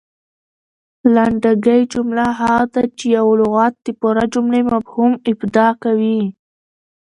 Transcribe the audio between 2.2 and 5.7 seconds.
هغه ده، چي یو لغت د پوره جملې مفهوم افاده